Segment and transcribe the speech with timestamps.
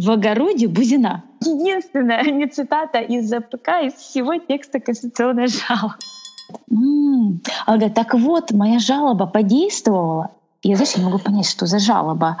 [0.00, 1.24] в огороде Бузина.
[1.40, 5.94] Единственная не цитата из ЗПК из всего текста конституционной жалобы.
[6.70, 7.42] М-м.
[7.66, 10.30] Она говорит, так вот, моя жалоба подействовала.
[10.62, 12.38] Я, знаешь, не могу понять, что за жалоба.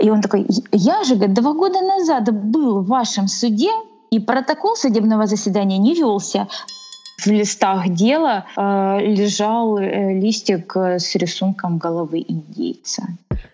[0.00, 3.70] И он такой, я же, говорит, два года назад был в вашем суде,
[4.10, 6.48] и протокол судебного заседания не велся
[7.26, 8.60] в листах дела э,
[9.00, 13.02] лежал э, листик э, с рисунком головы индейца.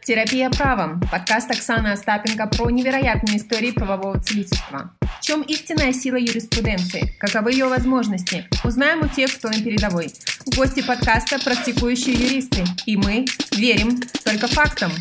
[0.05, 1.01] Терапия правом.
[1.13, 4.91] Подкаст Оксаны Остапенко про невероятные истории правового целительства.
[5.21, 7.15] В чем истинная сила юриспруденции?
[7.19, 8.47] Каковы ее возможности?
[8.65, 10.11] Узнаем у тех, кто на передовой.
[10.57, 12.65] Гости подкаста– практикующие юристы.
[12.87, 14.93] И мы верим только фактам.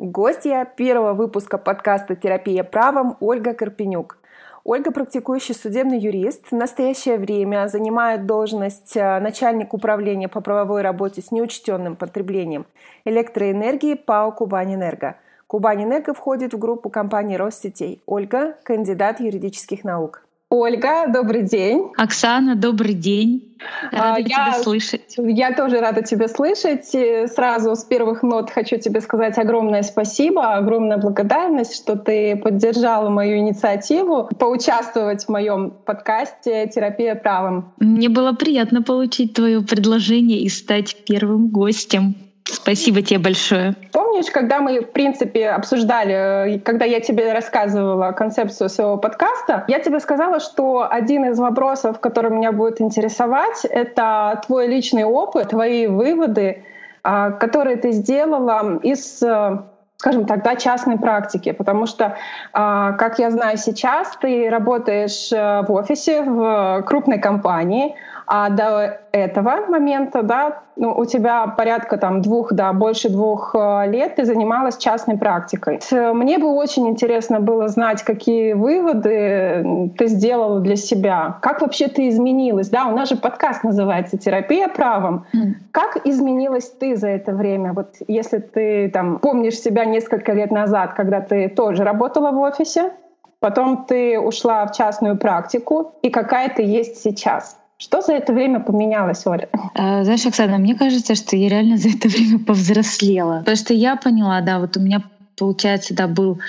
[0.00, 4.18] Гостья первого выпуска подкаста «Терапия правом» Ольга Карпенюк.
[4.62, 6.52] Ольга практикующий судебный юрист.
[6.52, 12.64] В настоящее время занимает должность э, начальник управления по правовой работе с неучтенным потреблением
[13.04, 15.16] электроэнергии ПАО «Кубань-Энерго».
[15.48, 18.00] «Кубань-Энерго» входит в группу компаний Россетей.
[18.06, 20.27] Ольга– кандидат юридических наук.
[20.50, 21.92] Ольга, добрый день.
[21.98, 23.54] Оксана, добрый день.
[23.92, 25.14] Рада а, я, тебя слышать.
[25.18, 26.88] Я тоже рада тебя слышать.
[26.94, 33.10] И сразу с первых нот хочу тебе сказать огромное спасибо, огромная благодарность, что ты поддержала
[33.10, 37.74] мою инициативу поучаствовать в моем подкасте «Терапия правом».
[37.78, 42.14] Мне было приятно получить твое предложение и стать первым гостем.
[42.62, 43.74] Спасибо тебе большое.
[43.92, 49.78] Помнишь, когда мы, в принципе, обсуждали, э, когда я тебе рассказывала концепцию своего подкаста, я
[49.78, 55.86] тебе сказала, что один из вопросов, который меня будет интересовать, это твой личный опыт, твои
[55.86, 56.62] выводы,
[57.02, 59.58] а, которые ты сделала из э,
[59.98, 62.16] скажем так, да, частной практики, потому что,
[62.52, 67.96] а, как я знаю сейчас, ты работаешь э, в офисе в крупной компании,
[68.30, 73.88] а до этого момента, да, ну, у тебя порядка там двух, да, больше двух э,
[73.88, 75.80] лет ты занималась частной практикой.
[75.90, 81.38] Мне бы очень интересно было знать, какие выводы ты сделала для себя.
[81.40, 82.68] Как вообще ты изменилась?
[82.68, 85.24] Да, у нас же подкаст называется «Терапия правом».
[85.34, 85.54] Mm.
[85.72, 87.72] Как изменилась ты за это время?
[87.72, 92.92] Вот если ты там помнишь себя несколько лет назад, когда ты тоже работала в офисе,
[93.40, 97.56] потом ты ушла в частную практику, и какая ты есть сейчас?
[97.80, 99.48] Что за это время поменялось, Оля?
[99.74, 103.38] А, знаешь, Оксана, мне кажется, что я реально за это время повзрослела.
[103.38, 105.04] Потому что я поняла, да, вот у меня
[105.36, 106.40] получается, да, был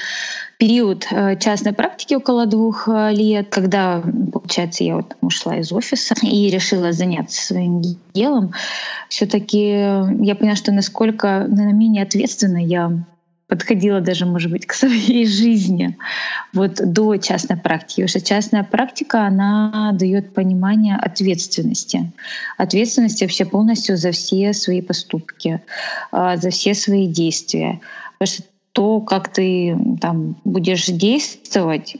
[0.57, 4.01] период э, частной практики около двух э, лет, когда,
[4.33, 7.83] получается, я вот ушла из офиса и решила заняться своим
[8.15, 8.53] делом.
[9.07, 12.91] Все-таки я поняла, что насколько наверное, менее ответственно я
[13.49, 15.97] подходила даже, может быть, к своей жизни
[16.53, 18.01] вот до частной практики.
[18.01, 22.11] Потому что частная практика, она дает понимание ответственности.
[22.57, 25.61] Ответственности вообще полностью за все свои поступки,
[26.11, 27.81] а, за все свои действия.
[28.17, 31.97] Потому что то, как ты там будешь действовать,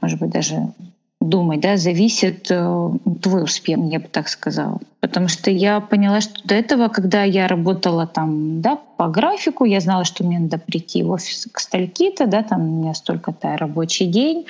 [0.00, 0.72] может быть, даже
[1.20, 2.90] думать, да, зависит э,
[3.22, 4.78] твой успех, я бы так сказала.
[5.00, 9.80] Потому что я поняла, что до этого, когда я работала там, да, по графику, я
[9.80, 14.06] знала, что мне надо прийти в офис к стальки-то, да, там у меня столько-то рабочий
[14.06, 14.46] день,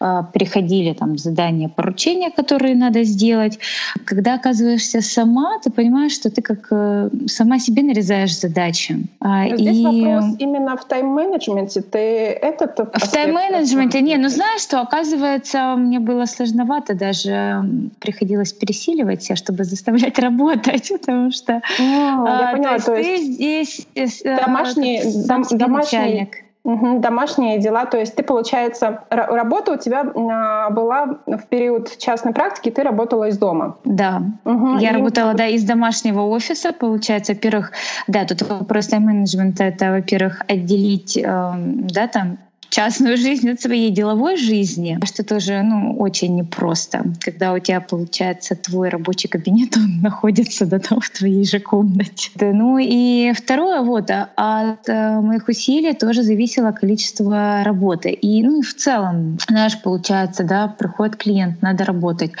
[0.00, 3.58] э, приходили там задания, поручения, которые надо сделать.
[4.04, 9.06] Когда оказываешься сама, ты понимаешь, что ты как э, сама себе нарезаешь задачи.
[9.20, 9.84] А, Здесь и...
[9.84, 11.80] вопрос именно в тайм-менеджменте.
[11.80, 17.64] Ты этот В тайм-менеджменте, не, ну знаешь, что оказывается, мне было сложновато даже,
[18.00, 23.12] приходилось пересиливать себя, чтобы заставлять работать, потому что О, я а, поняла, то есть, то
[23.14, 26.30] есть здесь э, домашний, дом, домашний,
[26.64, 27.84] Угу, домашние дела.
[27.84, 33.28] То есть ты, получается, работа у тебя а, была в период частной практики, ты работала
[33.28, 33.76] из дома.
[33.84, 34.22] Да.
[34.46, 34.92] Угу, Я и...
[34.94, 37.34] работала, да, из домашнего офиса, получается.
[37.34, 37.72] Во-первых,
[38.06, 42.38] да, тут вопрос тайм-менеджмента— это, во-первых, отделить, э, да, там,
[42.74, 48.56] частную жизнь от своей деловой жизни, что тоже ну, очень непросто, когда у тебя, получается,
[48.56, 52.30] твой рабочий кабинет, он находится да, там, в твоей же комнате.
[52.40, 58.10] Ну и второе, вот, а от э, моих усилий тоже зависело количество работы.
[58.10, 62.32] И ну, в целом, знаешь, получается, да, приходит клиент, надо работать.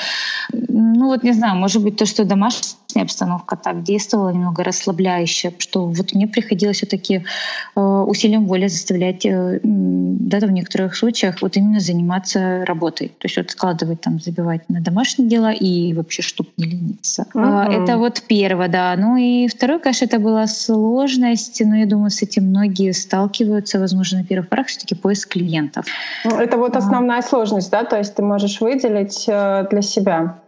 [0.52, 2.24] Ну вот не знаю, может быть то, что
[2.94, 7.24] домашняя обстановка так действовала немного расслабляюще, что вот мне приходилось все-таки
[7.76, 13.08] э, усилием воли заставлять э, да, в некоторых случаях вот именно заниматься работой.
[13.08, 17.26] То есть вот складывать там, забивать на домашние дела и вообще чтобы не лениться.
[17.34, 17.82] Uh-huh.
[17.82, 18.94] Это вот первое, да.
[18.96, 24.18] Ну и второе, конечно, это была сложность, но я думаю, с этим многие сталкиваются, возможно,
[24.18, 25.86] на первых порах все-таки поиск клиентов.
[26.24, 27.22] Это вот основная а.
[27.22, 30.43] сложность, да, то есть ты можешь выделить э, для себя.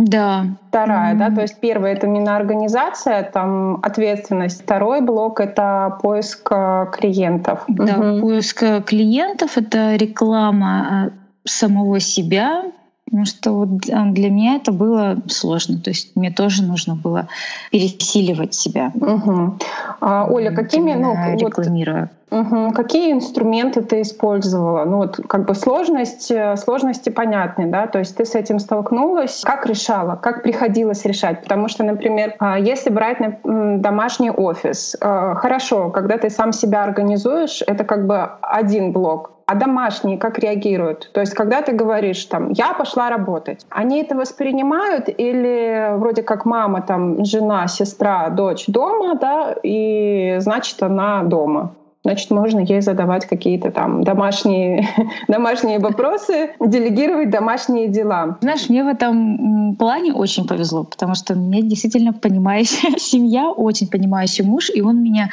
[0.00, 0.46] Да.
[0.68, 1.18] Вторая, mm-hmm.
[1.18, 4.62] да, то есть первая это именно организация, там ответственность.
[4.62, 7.64] Второй блок это поиск э, клиентов.
[7.68, 8.20] Да, mm-hmm.
[8.20, 11.10] поиск клиентов это реклама э,
[11.44, 12.62] самого себя,
[13.10, 15.80] Потому что вот для меня это было сложно.
[15.80, 17.26] То есть мне тоже нужно было
[17.72, 18.92] пересиливать себя.
[18.94, 19.58] Угу.
[20.00, 22.10] А, Оля, какими, ну, рекламируя.
[22.30, 22.70] Вот, угу.
[22.72, 24.84] Какие инструменты ты использовала?
[24.84, 29.42] Ну вот как бы сложность, сложности понятны, да, то есть ты с этим столкнулась.
[29.44, 30.14] Как решала?
[30.14, 31.42] Как приходилось решать?
[31.42, 37.60] Потому что, например, а, если брать домашний офис, а, хорошо, когда ты сам себя организуешь,
[37.66, 41.10] это как бы один блок а домашние как реагируют?
[41.12, 46.44] То есть, когда ты говоришь, там, я пошла работать, они это воспринимают или вроде как
[46.44, 51.74] мама, там, жена, сестра, дочь дома, да, и значит она дома?
[52.10, 54.88] Значит, можно ей задавать какие-то там домашние,
[55.28, 58.38] домашние вопросы, делегировать домашние дела.
[58.40, 64.44] Знаешь, мне в этом плане очень повезло, потому что меня действительно понимающая семья, очень понимающий
[64.44, 65.30] муж, и он меня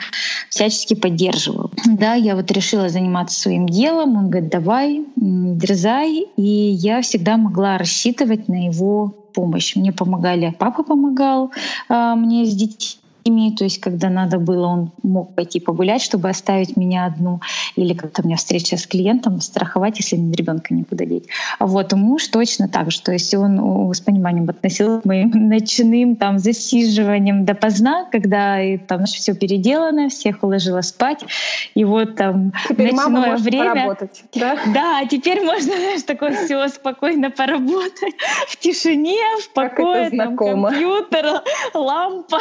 [0.49, 1.71] всячески поддерживал.
[1.85, 7.79] Да, я вот решила заниматься своим делом, он говорит, давай, дерзай, и я всегда могла
[7.79, 9.75] рассчитывать на его помощь.
[9.75, 11.51] Мне помогали, папа помогал
[11.89, 16.29] э, мне с детьми, семьи, то есть когда надо было, он мог пойти погулять, чтобы
[16.29, 17.41] оставить меня одну,
[17.75, 21.25] или как-то у меня встреча с клиентом, страховать, если ребенка никуда деть.
[21.59, 26.15] А вот муж точно так же, то есть он с пониманием относился к моим ночным
[26.15, 31.25] там засиживанием допоздна, когда и, там все переделано, всех уложила спать,
[31.75, 33.73] и вот там теперь ночное мама может время.
[33.73, 34.57] Поработать, да?
[34.73, 38.15] да, теперь можно, знаешь, такое все спокойно поработать
[38.47, 41.41] в тишине, в покое, там компьютер,
[41.73, 42.39] лампа.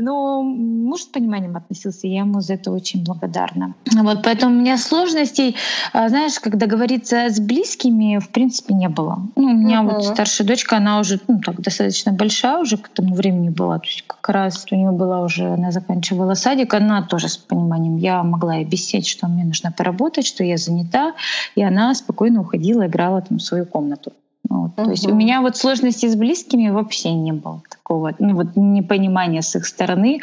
[0.00, 3.74] Но муж с пониманием относился, я ему за это очень благодарна.
[3.92, 5.56] Вот, поэтому у меня сложностей,
[5.92, 9.18] а, знаешь, когда говорится с близкими, в принципе, не было.
[9.34, 9.94] Ну, у меня uh-huh.
[9.94, 13.80] вот старшая дочка, она уже ну, так достаточно большая уже к тому времени была.
[13.80, 17.96] То есть как раз у нее была уже, она заканчивала садик, она тоже с пониманием.
[17.96, 21.14] Я могла ей объяснить, что мне нужно поработать, что я занята,
[21.56, 24.12] и она спокойно уходила, играла там в свою комнату.
[24.48, 24.70] Вот.
[24.76, 24.84] Uh-huh.
[24.84, 29.40] То есть у меня вот сложностей с близкими вообще не было такого, ну вот непонимания
[29.40, 30.20] с их стороны,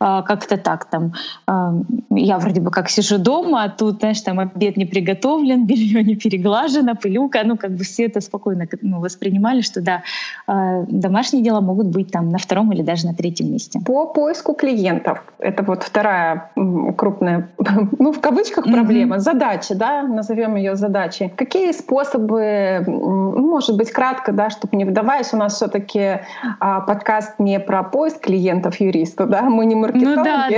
[0.00, 1.12] а, как-то так там.
[1.46, 1.74] А,
[2.10, 6.16] я вроде бы как сижу дома, а тут, знаешь, там обед не приготовлен, белье не
[6.16, 10.02] переглажено, пылюка, ну как бы все это спокойно ну, воспринимали, что да,
[10.46, 13.80] а, домашние дела могут быть там на втором или даже на третьем месте.
[13.86, 16.50] По поиску клиентов, это вот вторая
[16.96, 17.48] крупная,
[17.98, 19.20] ну в кавычках проблема, mm-hmm.
[19.20, 21.32] задача, да, назовем ее задачей.
[21.36, 26.20] Какие способы, может быть, кратко, да, чтобы не вдаваясь, у нас все-таки
[26.58, 30.16] а, подкаст не про поиск клиентов юриста, да, мы не маркетологи.
[30.16, 30.48] Ну, да,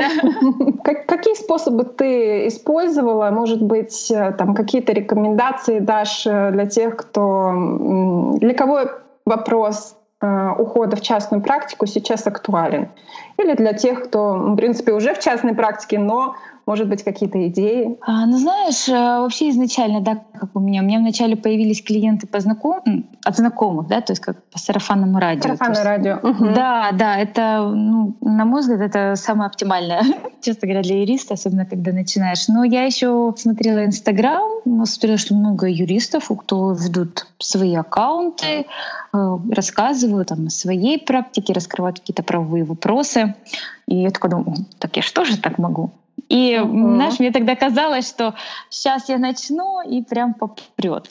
[0.85, 0.95] да.
[1.07, 3.31] какие способы ты использовала?
[3.31, 7.53] Может быть, э, там какие-то рекомендации дашь э, для тех, кто
[8.37, 8.83] для кого
[9.25, 12.91] вопрос э, ухода в частную практику сейчас актуален?
[13.39, 16.37] Или для тех, кто, в принципе, уже в частной практике, но
[16.67, 17.97] может быть, какие-то идеи?
[18.01, 22.27] А, ну, знаешь, э, вообще изначально, да, как у меня, у меня вначале появились клиенты
[22.27, 23.07] по знаком...
[23.25, 25.43] от знакомых, да, то есть как по сарафанному радио.
[25.43, 26.17] Сарафанное радио.
[26.17, 26.55] Угу.
[26.55, 30.03] Да, да, это, ну, на мой взгляд, это самое оптимальное,
[30.43, 32.49] честно говоря, для юриста, особенно когда начинаешь.
[32.49, 34.43] Но я еще смотрела Инстаграм,
[34.87, 38.67] смотрела, что много юристов, у кто ведут свои аккаунты,
[39.13, 43.37] э, рассказывают там, о своей практике, раскрывают какие-то правовые вопросы.
[43.87, 45.93] И я такая думаю, так я что же так могу?
[46.29, 46.95] И, uh-huh.
[46.95, 48.35] знаешь, мне тогда казалось, что
[48.69, 51.09] сейчас я начну и прям попрет.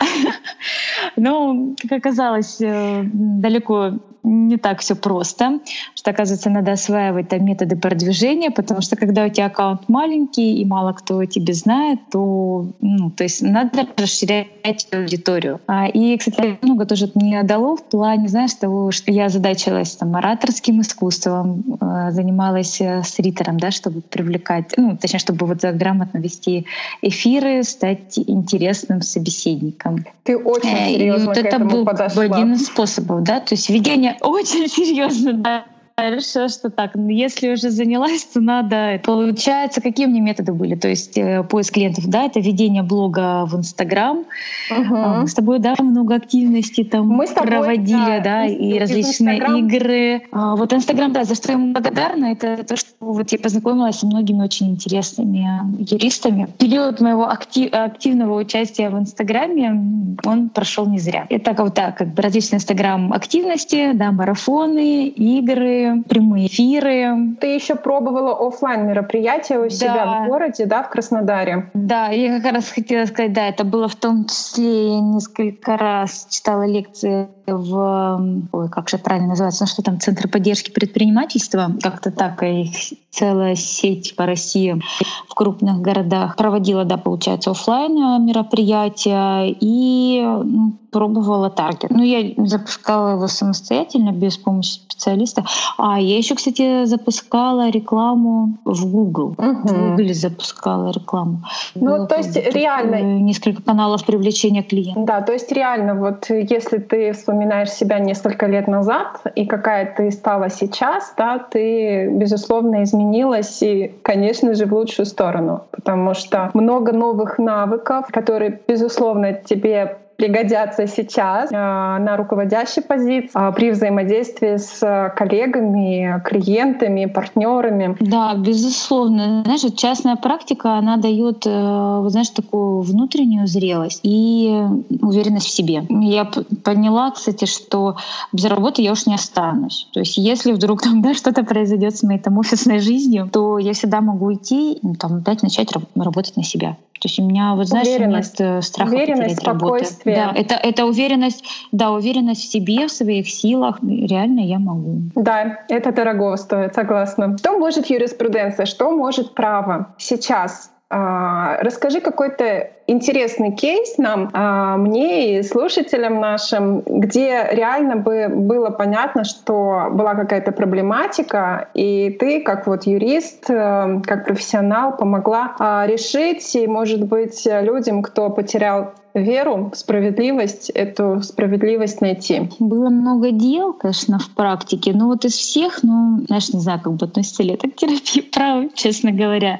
[1.15, 3.93] Но, как оказалось, э, далеко
[4.25, 5.59] не так все просто,
[5.93, 10.65] что, оказывается, надо осваивать там методы продвижения, потому что когда у тебя аккаунт маленький и
[10.65, 15.61] мало кто тебе знает, то, ну, то есть надо расширять аудиторию.
[15.67, 20.15] А, и, кстати, много тоже мне дало в плане, знаешь, того, что я задачилась там
[20.15, 26.17] ораторским искусством, э, занималась э, с ритором, да, чтобы привлекать, ну, точнее, чтобы вот грамотно
[26.17, 26.65] вести
[27.01, 30.05] эфиры, стать интересным собеседником.
[30.23, 32.23] Ты очень серьезно и вот это был подошла.
[32.23, 35.65] один из способов, да, то есть ведение очень серьезно, да
[35.97, 38.99] решила, что так, если уже занялась, то надо.
[39.03, 40.75] Получается, какие у меня методы были?
[40.75, 44.25] То есть э, поиск клиентов, да, это ведение блога в Инстаграм.
[44.69, 44.95] Угу.
[44.95, 50.23] Мы с тобой, да, много активностей там Мы тобой, проводили, да, да и различные игры.
[50.31, 53.99] А, вот Инстаграм, да, за что я ему благодарна, это то, что вот я познакомилась
[53.99, 55.47] с многими очень интересными
[55.79, 56.49] юристами.
[56.57, 61.25] Период моего актив, активного участия в Инстаграме, он прошел не зря.
[61.29, 67.35] Это как, так, как бы различные Инстаграм активности, да, марафоны, игры, прямые эфиры.
[67.39, 69.69] Ты еще пробовала офлайн мероприятия у да.
[69.69, 71.69] себя в городе, да, в Краснодаре?
[71.73, 76.27] Да, я как раз хотела сказать, да, это было в том числе, я несколько раз
[76.29, 82.11] читала лекции в, ой, как же правильно называется, ну что там, Центр поддержки предпринимательства, как-то
[82.11, 82.71] так, их
[83.11, 84.81] целая сеть по России
[85.27, 86.35] в крупных городах.
[86.35, 91.89] Проводила, да, получается, офлайн э, мероприятия и ну, пробовала таргет.
[91.89, 95.45] Ну, я запускала его самостоятельно, без помощи специалиста.
[95.77, 99.35] А я еще, кстати, запускала рекламу в Google.
[99.37, 99.67] Угу.
[99.67, 101.43] В Google запускала рекламу.
[101.75, 103.01] Ну, Было то есть реально...
[103.25, 105.05] Несколько каналов привлечения клиентов.
[105.05, 107.34] Да, то есть реально, вот если ты вспоминаешь
[107.69, 114.53] себя несколько лет назад и какая ты стала сейчас, да, ты, безусловно, изменилась и, конечно
[114.53, 121.55] же, в лучшую сторону, потому что много новых навыков, которые, безусловно, тебе пригодятся сейчас э,
[121.55, 127.97] на руководящей позиции э, при взаимодействии с коллегами, клиентами, партнерами.
[127.99, 129.43] Да, безусловно.
[129.43, 134.63] Знаешь, частная практика, она дает, э, знаешь, такую внутреннюю зрелость и
[135.01, 135.83] уверенность в себе.
[135.89, 136.29] Я
[136.63, 137.97] поняла, кстати, что
[138.31, 139.87] без работы я уж не останусь.
[139.93, 143.73] То есть если вдруг там да, что-то произойдет с моей там офисной жизнью, то я
[143.73, 146.77] всегда могу идти, ну, там, опять начать работать на себя.
[147.01, 148.39] То есть у меня, вот знаешь, уверенность.
[148.39, 150.33] нет страха уверенность, потерять работу.
[150.33, 153.79] Да, это, это уверенность, да, уверенность в себе, в своих силах.
[153.81, 155.01] Реально я могу.
[155.15, 157.37] Да, это дорого стоит, согласна.
[157.37, 160.71] Что может юриспруденция, что может право сейчас?
[160.87, 168.69] А, расскажи какой-то интересный кейс нам, а, мне и слушателям нашим, где реально бы было
[168.69, 175.87] понятно, что была какая-то проблематика, и ты, как вот юрист, э, как профессионал, помогла а,
[175.87, 182.49] решить, и, может быть, людям, кто потерял веру справедливость, эту справедливость найти?
[182.59, 186.93] Было много дел, конечно, в практике, но вот из всех, ну, знаешь, не знаю, как
[186.93, 189.59] бы относится ли это к терапии права, честно говоря.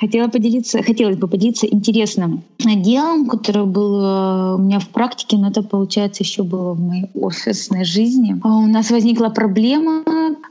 [0.00, 5.62] Хотела поделиться, хотелось бы поделиться интересным делом, которое было у меня в практике, но это,
[5.62, 8.36] получается, еще было в моей офисной жизни.
[8.42, 10.02] А у нас возникла проблема,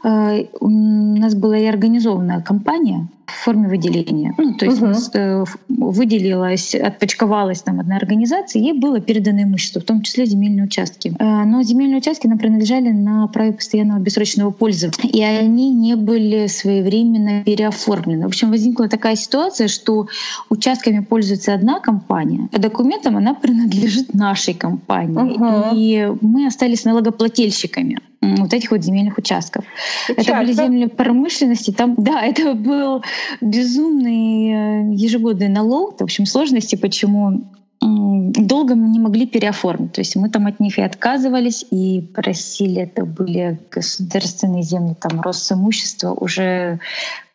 [0.04, 4.34] у нас была и организованная компания, в форме выделения.
[4.38, 5.92] Ну, то есть угу.
[5.92, 11.14] выделилась, отпочковалась там одна организация, ей было передано имущество, в том числе земельные участки.
[11.20, 16.48] Э, но земельные участки нам принадлежали на праве постоянного бессрочного пользования, и они не были
[16.48, 18.24] своевременно переоформлены.
[18.24, 20.08] В общем, возникла такая ситуация, что
[20.50, 25.16] участками пользуется одна компания, а документом она принадлежит нашей компании.
[25.16, 25.75] Угу.
[25.75, 29.65] И мы остались налогоплательщиками вот этих вот земельных участков.
[30.07, 30.22] Печально.
[30.22, 31.72] Это были земли промышленности.
[31.72, 33.03] Там, да, это был
[33.41, 36.00] безумный э, ежегодный налог.
[36.00, 37.43] В общем, сложности, почему
[37.81, 39.93] долго мы не могли переоформить.
[39.93, 45.22] То есть мы там от них и отказывались, и просили, это были государственные земли, там
[45.22, 46.79] Росимущество уже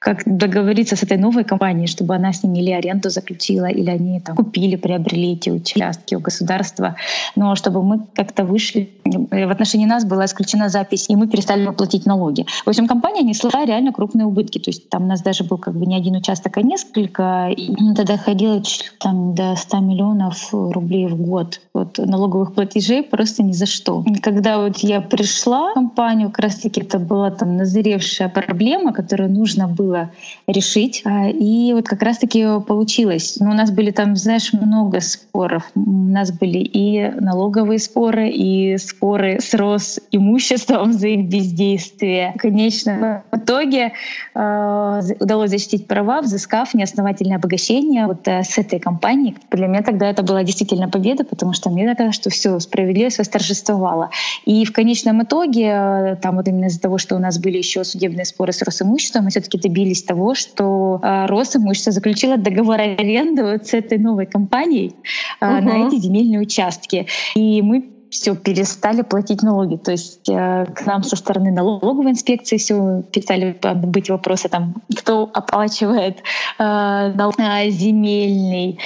[0.01, 4.19] как договориться с этой новой компанией, чтобы она с ними или аренду заключила, или они
[4.21, 6.97] там купили, приобрели эти участки у государства.
[7.37, 11.67] Но чтобы мы как-то вышли, э, в отношении нас была исключена запись, и мы перестали
[11.67, 12.47] платить налоги.
[12.65, 14.59] В общем, компания несла реально крупные убытки.
[14.59, 17.51] То есть там у нас даже был как бы не один участок, а несколько.
[17.55, 18.63] И это доходило
[18.99, 24.03] там до 100 миллионов рублей в год вот, налоговых платежей просто ни за что.
[24.23, 29.31] Когда вот я пришла в компанию, как раз таки это была там назревшая проблема, которую
[29.31, 30.11] нужно было было
[30.47, 31.03] решить.
[31.05, 33.37] А, и вот как раз-таки получилось.
[33.41, 35.71] Но ну, у нас были там, знаешь, много споров.
[35.75, 42.35] У нас были и налоговые споры, и споры с Росимуществом за их бездействие.
[42.39, 43.93] Конечно, в итоге
[44.35, 49.37] э, удалось защитить права, взыскав неосновательное обогащение вот э, с этой компанией.
[49.51, 54.11] Для меня тогда это была действительно победа, потому что мне казалось, что все, справедливость восторжествовала.
[54.45, 57.83] И в конечном итоге, э, там вот именно из-за того, что у нас были еще
[57.83, 63.43] судебные споры с Росимуществом, мы все-таки добились добились того, что э, Росимущество заключило договор аренды
[63.43, 64.95] вот с этой новой компанией
[65.41, 65.51] угу.
[65.51, 67.07] на эти земельные участки.
[67.35, 69.77] И мы все перестали платить налоги.
[69.77, 75.31] То есть э, к нам со стороны налоговой инспекции все перестали быть вопросы, там, кто
[75.33, 76.19] оплачивает
[76.59, 77.37] э, налог
[77.69, 78.79] земельный.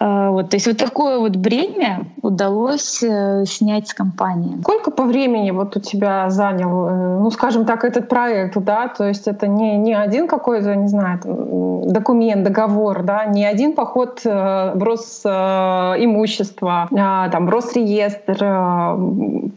[0.00, 4.58] Э, вот, то есть вот такое вот бремя удалось э, снять с компании.
[4.62, 8.88] Сколько по времени вот у тебя занял, э, ну скажем так, этот проект, да?
[8.88, 13.74] То есть это не, не один какой-то, не знаю, там, документ, договор, да, не один
[13.74, 18.36] поход э, в Росимущество, э, э, там, в Росреестр,
[18.70, 18.98] а,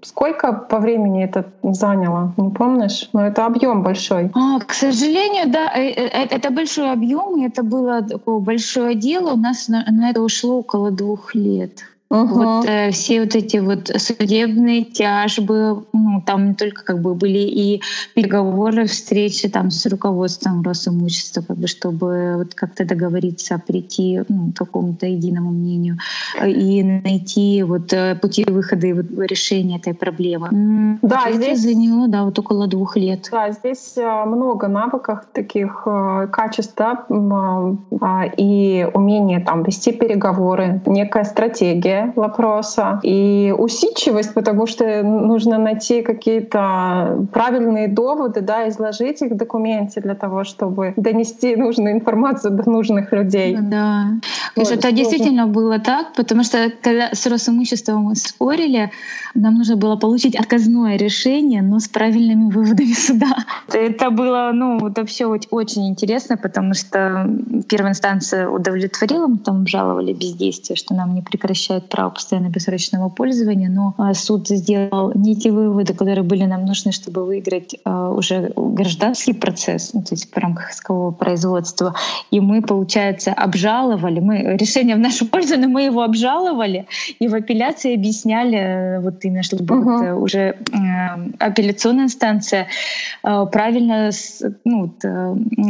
[0.02, 2.34] сколько по времени это заняло?
[2.38, 3.10] Не помнишь?
[3.14, 4.32] Но это объем большой.
[4.34, 9.34] А, к сожалению, да, э, э, это большой объем, и это было такое большое дело.
[9.34, 11.84] У нас на, на это ушло около двух лет.
[12.14, 12.28] Угу.
[12.28, 17.40] Вот э, все вот эти вот судебные тяжбы, ну, там не только как бы были
[17.40, 17.82] и
[18.14, 24.58] переговоры, встречи там с руководством Росимущества, как бы, чтобы вот как-то договориться, прийти ну, к
[24.58, 25.98] какому-то единому мнению
[26.46, 31.00] и найти вот э, пути выхода и вот решения этой проблемы.
[31.02, 33.28] Да, Это здесь заняло, да, вот около двух лет.
[33.32, 37.06] Да, здесь э, много навыков таких э, качеств, да,
[38.02, 46.02] а, и умение там вести переговоры, некая стратегия вопроса и усидчивость, потому что нужно найти
[46.02, 52.70] какие-то правильные доводы, да, изложить их в документе для того, чтобы донести нужную информацию до
[52.70, 53.58] нужных людей.
[53.60, 54.12] Да.
[54.56, 58.92] Вот, это действительно было так, потому что когда с Росимуществом мы спорили,
[59.34, 63.36] нам нужно было получить отказное решение, но с правильными выводами суда.
[63.72, 67.28] Это было, ну, это вообще очень интересно, потому что
[67.68, 73.70] первая инстанция удовлетворила, мы там жаловали бездействие, что нам не прекращают право постоянно бессрочного пользования,
[73.70, 78.52] но а, суд сделал не те выводы, которые были нам нужны, чтобы выиграть а, уже
[78.56, 81.96] гражданский процесс, ну, то есть в рамках искового производства.
[82.32, 86.88] И мы, получается, обжаловали, мы решение в нашу пользу, но мы его обжаловали
[87.20, 89.84] и в апелляции объясняли, э, вот именно чтобы угу.
[89.84, 90.56] вот э, уже э,
[91.40, 92.68] апелляционная инстанция
[93.22, 94.10] правильно
[94.66, 94.94] ну,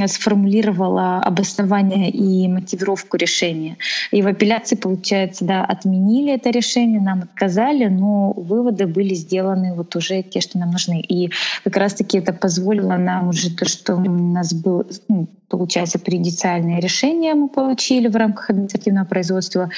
[0.07, 3.77] сформулировала обоснование и мотивировку решения.
[4.11, 9.95] И в апелляции, получается, да, отменили это решение, нам отказали, но выводы были сделаны вот
[9.95, 11.01] уже те, что нам нужны.
[11.01, 11.31] И
[11.63, 17.35] как раз-таки это позволило нам уже то, что у нас был, ну, получается, предициальное решение
[17.35, 19.69] мы получили в рамках административного производства,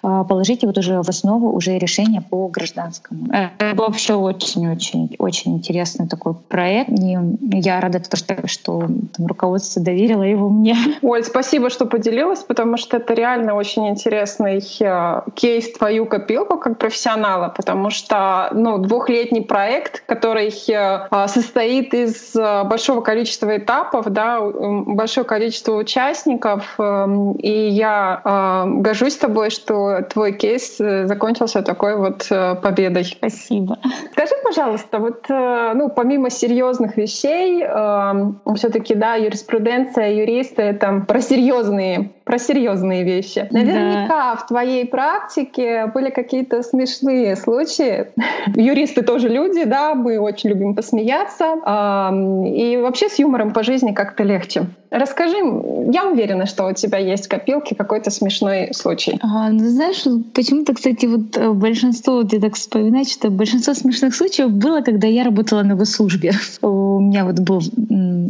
[0.00, 3.26] а, положить его тоже в основу уже решения по гражданскому.
[3.32, 6.88] Это вообще очень-очень-очень интересный такой проект.
[6.90, 7.18] И
[7.58, 8.80] я рада, что, что
[9.16, 10.76] там, руководство доверило его мне.
[11.02, 16.78] Оль, спасибо, что поделилась, потому что это реально очень интересный э, кейс твою копилку как
[16.78, 24.40] профессионала, потому что ну, двухлетний проект, который э, состоит из э, большого количества этапов, да,
[24.40, 32.28] большое количество участников, эм, и я горжусь тобой, что твой кейс закончился такой вот
[32.62, 33.04] победой.
[33.04, 33.78] Спасибо.
[34.12, 42.10] Скажи, пожалуйста, вот ну, помимо серьезных вещей, эм, все-таки да, юриспруденция, юристы— это про серьезные
[42.24, 43.46] про серьезные вещи.
[43.50, 44.36] Наверняка да.
[44.36, 48.08] в твоей практике были какие-то смешные случаи.
[48.56, 51.54] Юристы тоже люди, да, мы очень любим посмеяться.
[52.46, 54.66] И вообще с юмором по жизни как-то легче.
[54.94, 55.38] Расскажи,
[55.92, 59.18] я уверена, что у тебя есть в копилке какой-то смешной случай.
[59.22, 64.14] А, ну, знаешь, почему-то, кстати, вот э, большинство, вот я так вспоминаю, что большинство смешных
[64.14, 66.32] случаев было, когда я работала на госслужбе.
[66.62, 67.60] У меня вот был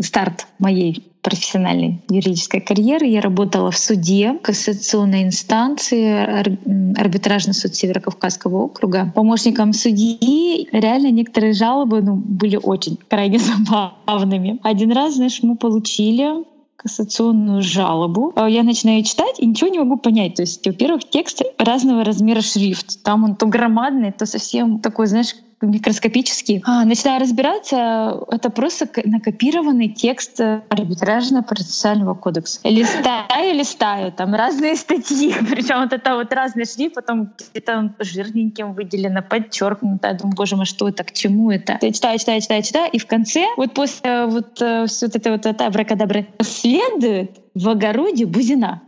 [0.03, 3.07] старт моей профессиональной юридической карьеры.
[3.07, 9.13] Я работала в суде, кассационной инстанции, арбитражный суд Северо-Кавказского округа.
[9.15, 13.39] Помощником судьи реально некоторые жалобы ну, были очень крайне
[14.07, 14.61] забавными.
[14.63, 16.45] Один раз, знаешь, мы получили
[16.85, 18.33] кассационную жалобу.
[18.37, 20.35] А я начинаю читать и ничего не могу понять.
[20.35, 23.03] То есть, во-первых, текст разного размера шрифт.
[23.03, 25.35] Там он то громадный, то совсем такой, знаешь,
[25.71, 26.63] микроскопический.
[26.67, 32.61] А, начинаю разбираться, это просто накопированный текст арбитражного процессуального кодекса.
[32.65, 39.23] Листаю, листаю, там разные статьи, причем вот это вот разные шрифт, потом где-то жирненьким выделено,
[39.23, 40.09] подчеркнуто.
[40.09, 41.79] Я думаю, боже мой, что это, к чему это?
[41.81, 45.31] Я читаю, читаю, читаю, читаю, и в конце, вот после вот, э, все вот это
[45.31, 48.83] вот это абракадабра следует в огороде Бузина.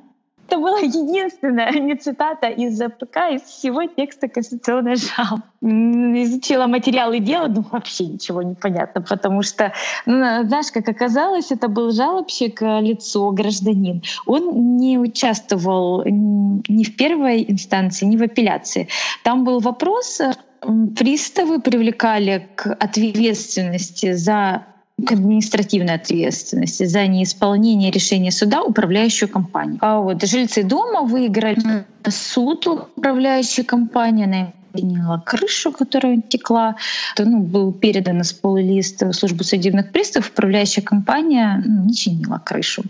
[0.49, 5.43] Это была единственная не цитата из АПК, из всего текста Конституционной жалобы.
[5.63, 9.73] Изучила материалы дела, ну вообще ничего не понятно, потому что,
[10.07, 14.03] ну, знаешь, как оказалось, это был жалобщик, э, лицо, гражданин.
[14.27, 18.89] Он не участвовал ни в первой инстанции, ни в апелляции.
[19.25, 20.33] Там был вопрос, э,
[20.97, 24.67] приставы привлекали к ответственности за
[24.99, 29.79] административной ответственности за неисполнение решения суда управляющую компанию.
[29.83, 36.77] А вот жильцы дома выиграли суд управляющей компании, приняла крышу, которая текла.
[37.17, 40.31] То, ну, был передан из полулист в службу судебных приставов.
[40.31, 42.83] Управляющая компания ну, не чинила крышу.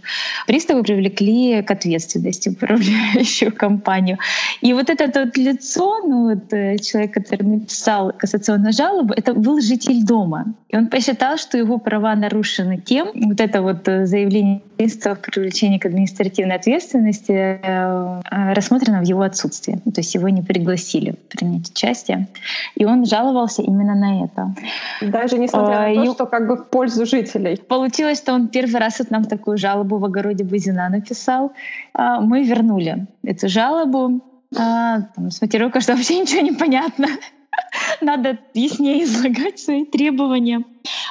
[0.47, 4.19] Приставы привлекли к ответственности управляющую компанию.
[4.61, 9.61] И вот это вот лицо, ну, вот, э, человек, который написал кассационную жалобу, это был
[9.61, 10.55] житель дома.
[10.69, 15.79] И он посчитал, что его права нарушены тем, вот это вот э, заявление приставов привлечения
[15.79, 18.21] к административной ответственности э,
[18.55, 19.75] рассмотрено в его отсутствии.
[19.85, 22.27] То есть его не пригласили принять участие.
[22.75, 24.55] И он жаловался именно на это.
[25.03, 26.15] Даже несмотря на то, и...
[26.15, 27.57] что как бы в пользу жителей.
[27.69, 31.53] Получилось, что он первый раз вот нам такую жалобу в огороде Бузина написал.
[31.93, 34.21] А, мы вернули эту жалобу
[34.57, 37.09] А, там, с мотивировкой, что вообще ничего не понятно.
[38.01, 40.65] Надо яснее излагать свои требования.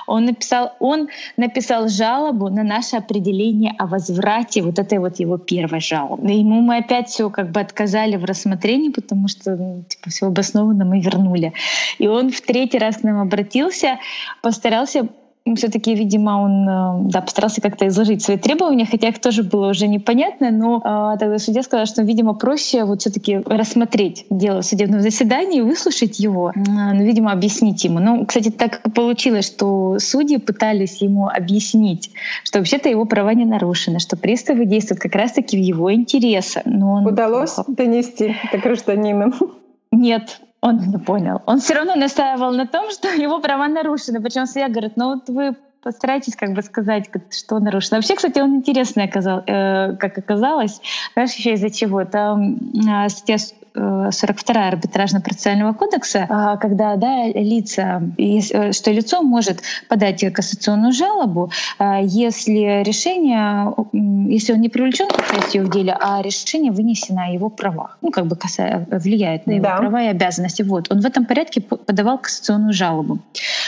[0.08, 5.80] Он написал, он написал жалобу на наше определение о возврате вот этой вот его первой
[5.80, 6.32] жалобы.
[6.32, 10.86] Ему мы опять все как бы отказали в рассмотрении, потому что ну, типа все обоснованно
[10.86, 11.54] мы вернули.
[11.98, 14.00] И он в третий раз к нам обратился,
[14.42, 15.08] постарался
[15.54, 19.88] все-таки, видимо, он э, да, постарался как-то изложить свои требования, хотя их тоже было уже
[19.88, 25.60] непонятно, но э, тогда судья сказал, что, видимо, проще вот все-таки рассмотреть дело судебного заседания
[25.60, 28.00] и выслушать его, э, ну, видимо, объяснить ему.
[28.00, 32.10] Ну, кстати, так получилось, что судьи пытались ему объяснить,
[32.44, 36.64] что вообще-то его права не нарушены, что приставы действуют как раз-таки в его интересах.
[36.66, 37.06] Но он...
[37.06, 39.32] Удалось донести это гражданину?
[39.92, 41.44] Нет, он не понял.
[41.46, 44.20] Он все равно настаивал на том, что его права нарушены.
[44.22, 47.98] Причем судья говорит, ну вот вы постарайтесь как бы сказать, что нарушено.
[47.98, 50.82] Вообще, кстати, он интересный оказал, э, как оказалось.
[51.14, 52.04] Знаешь, еще из-за чего?
[52.06, 53.38] Там э, статья
[53.76, 62.00] 42 арбитражно-процессуального кодекса, а, когда да, лица, э, что лицо может подать кассационную жалобу, а,
[62.02, 63.74] если решение,
[64.32, 68.12] если он не привлечен к участию в деле, а решение вынесено о его правах, ну
[68.12, 69.78] как бы касая, влияет на его да.
[69.78, 70.64] права и обязанности.
[70.64, 73.20] Вот он в этом порядке подавал кассационную жалобу.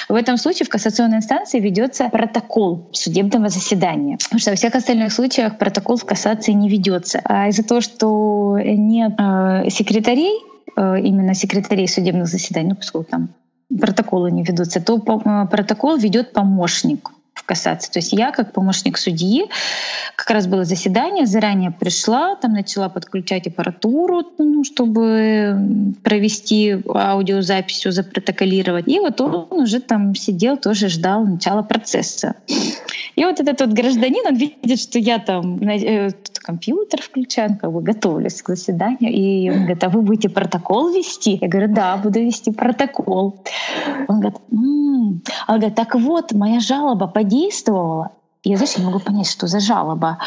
[0.10, 5.12] В этом случае в кассационной инстанции ведется протокол судебного заседания, потому что во всех остальных
[5.12, 7.22] случаях протокол в кассации не ведется.
[7.26, 10.44] А из-за того, что нет э, секретарей,
[10.76, 13.30] э, именно секретарей судебных заседаний, ну, поскольку там
[13.80, 17.10] протоколы не ведутся, то э, протокол ведет помощник
[17.48, 17.92] кассации.
[17.92, 19.46] То есть я, как помощник судьи,
[20.16, 28.88] как раз было заседание, заранее пришла, там начала подключать аппаратуру, ну, чтобы провести аудиозапись, запротоколировать.
[28.88, 32.36] И вот он уже там сидел, тоже ждал начала процесса.
[33.16, 37.82] И вот этот вот гражданин, он видит, что я там э, компьютер включаю, как бы
[37.82, 41.40] готовлюсь к заседанию, и он говорит, а вы будете протокол вести?
[41.42, 43.44] Я говорю, да, буду вести протокол.
[44.08, 45.22] Он говорит, м-м".
[45.48, 47.08] он говорит, так вот, моя жалоба
[47.38, 48.12] подействовала.
[48.44, 50.20] Я, знаешь, не могу понять, что за жалоба.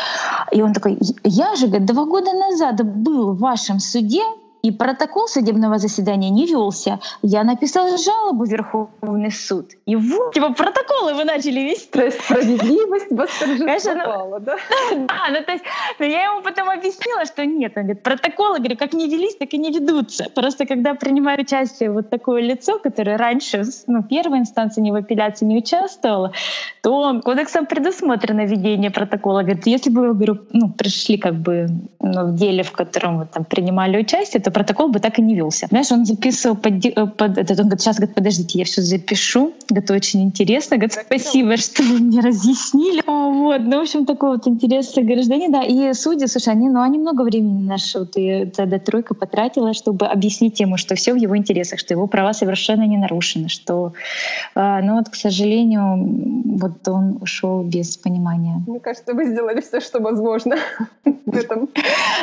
[0.52, 4.22] И он такой, я же, говорит, два года назад был в вашем суде,
[4.62, 7.00] и протокол судебного заседания не велся.
[7.22, 9.70] Я написал жалобу в Верховный суд.
[9.86, 11.90] И вот, типа, протоколы вы начали вести.
[11.90, 14.56] То есть справедливость восторжествовала, ну, да?
[14.90, 15.64] Да, ну то есть
[15.98, 17.72] ну, я ему потом объяснила, что нет.
[17.76, 20.26] Он говорит, протоколы, говорю, как не велись, так и не ведутся.
[20.34, 25.46] Просто когда принимает участие вот такое лицо, которое раньше, ну, первой инстанции не в апелляции
[25.46, 26.32] не участвовало,
[26.82, 29.42] то кодексом предусмотрено ведение протокола.
[29.42, 31.68] Говорит, если бы, говорю, ну, пришли как бы
[32.00, 35.22] ну, в деле, в котором вы там принимали участие, то то протокол бы так и
[35.22, 35.66] не велся.
[35.66, 39.52] Знаешь, он записывал под, э, под этот, он говорит, сейчас, говорит, подождите, я все запишу,
[39.72, 43.02] это очень интересно, говорит, спасибо, что вы мне разъяснили.
[43.06, 46.80] А, вот, ну, в общем, такой вот интересный гражданин, да, и судьи, слушай, они, ну,
[46.80, 51.16] они много времени наша вот и ЦД тройка потратила, чтобы объяснить ему, что все в
[51.16, 53.92] его интересах, что его права совершенно не нарушены, что,
[54.54, 55.96] а, ну, вот, к сожалению,
[56.58, 58.62] вот он ушел без понимания.
[58.66, 60.56] Мне кажется, вы сделали все, что возможно
[61.04, 61.68] в этом.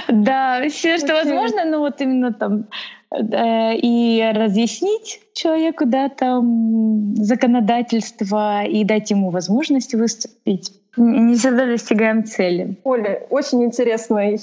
[0.08, 2.65] Да, все, что возможно, но вот именно именно там
[3.12, 12.77] и разъяснить человеку да, там, законодательство и дать ему возможность выступить не всегда достигаем цели.
[12.83, 14.39] Оля, очень интересный,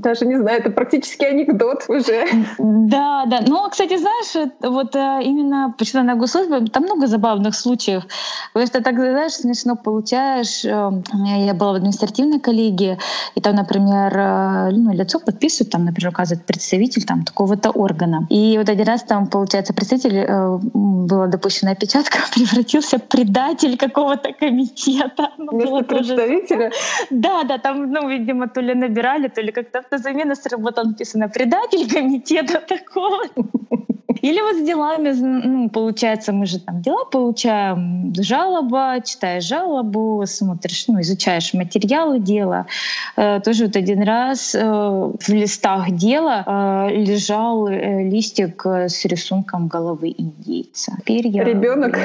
[0.00, 2.26] даже не знаю, это практически анекдот уже.
[2.58, 3.40] Да, да.
[3.46, 8.04] Ну, кстати, знаешь, вот э, именно почему на госслужбе, там много забавных случаев.
[8.52, 10.64] Потому что так, знаешь, смешно получаешь.
[10.64, 10.90] Э,
[11.46, 12.98] я была в административной коллегии,
[13.34, 18.26] и там, например, э, ну, лицо подписывает, там, например, указывает представитель там такого-то органа.
[18.30, 20.26] И вот один раз там, получается, представитель,
[20.72, 25.30] была допущена опечатка, превратился в предатель какого-то комитета.
[25.48, 26.70] Вместо представителя?
[27.10, 31.88] Да, да, там, ну, видимо, то ли набирали, то ли как-то автозамена сработала, написано «предатель
[31.90, 33.22] комитета такого».
[34.22, 40.84] Или вот с делами, ну, получается, мы же там дела получаем, жалоба, читаешь жалобу, смотришь,
[40.88, 42.66] ну, изучаешь материалы дела.
[43.16, 49.68] Э, тоже вот один раз э, в листах дела э, лежал э, листик с рисунком
[49.68, 50.92] головы индейца.
[51.04, 51.44] Перья.
[51.44, 51.96] Ребенок.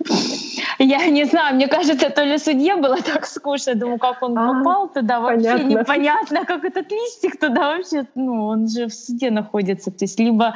[0.78, 4.54] Я не знаю, мне кажется, то ли судье было так скучно, думаю, как он а,
[4.54, 5.68] попал туда, вообще понятно.
[5.68, 10.54] непонятно, как этот листик туда вообще, ну, он же в суде находится, то есть либо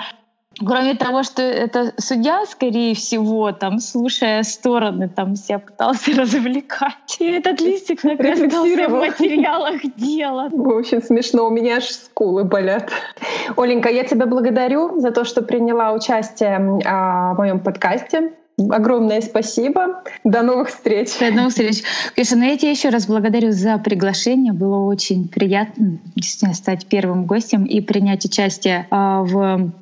[0.58, 7.16] Кроме того, что это судья, скорее всего, там, слушая стороны, там себя пытался развлекать.
[7.18, 10.48] И этот листик оказался в материалах дела.
[10.52, 12.90] Очень смешно, у меня аж скулы болят.
[13.56, 18.32] Оленька, я тебя благодарю за то, что приняла участие а, в моем подкасте.
[18.56, 20.04] Огромное спасибо.
[20.22, 21.18] До новых встреч.
[21.18, 21.82] До новых встреч.
[22.14, 24.52] Конечно, но я тебя еще раз благодарю за приглашение.
[24.52, 29.72] Было очень приятно действительно стать первым гостем и принять участие а, в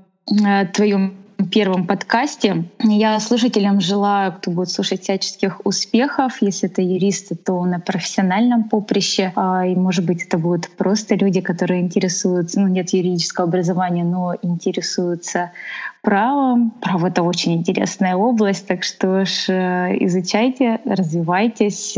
[0.73, 2.65] твоем первом подкасте.
[2.83, 6.41] Я слушателям желаю, кто будет слушать всяческих успехов.
[6.41, 9.33] Если это юристы, то на профессиональном поприще.
[9.37, 14.35] А, и, может быть, это будут просто люди, которые интересуются, ну, нет юридического образования, но
[14.41, 15.53] интересуются
[16.01, 16.73] правом.
[16.81, 21.97] Право— это очень интересная область, так что ж, э, изучайте, развивайтесь.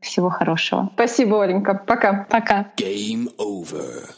[0.00, 0.90] Всего хорошего.
[0.94, 1.74] Спасибо, Оленька.
[1.74, 2.26] Пока.
[2.30, 2.68] Пока.
[2.76, 4.17] Game over.